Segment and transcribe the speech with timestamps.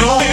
[0.00, 0.27] Don't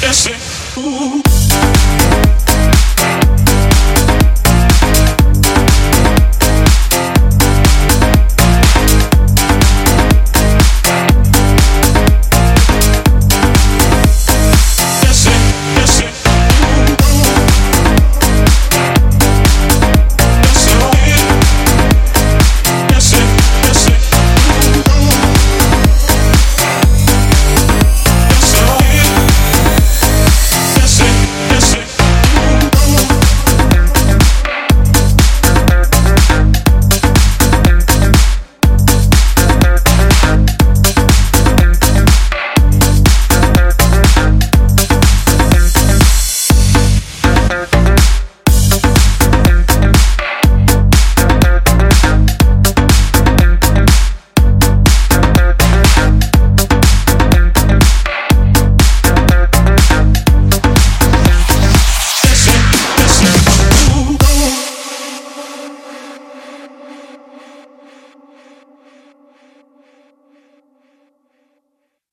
[0.00, 0.82] dancing.
[0.82, 1.20] Ooh.
[1.20, 1.25] Uh,